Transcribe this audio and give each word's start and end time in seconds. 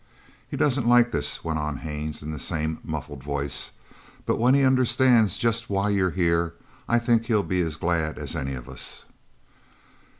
"He 0.47 0.57
doesn't 0.57 0.87
like 0.87 1.11
this," 1.11 1.43
went 1.43 1.59
on 1.59 1.77
Haines 1.77 2.23
in 2.23 2.31
the 2.31 2.39
same 2.39 2.79
muffled 2.83 3.21
voice, 3.23 3.73
"but 4.25 4.39
when 4.39 4.55
he 4.55 4.63
understands 4.63 5.37
just 5.37 5.69
why 5.69 5.89
you're 5.89 6.09
here 6.09 6.55
I 6.89 6.97
think 6.97 7.27
he'll 7.27 7.43
be 7.43 7.61
as 7.61 7.75
glad 7.75 8.17
as 8.17 8.35
any 8.35 8.55
of 8.55 8.67
us." 8.67 9.05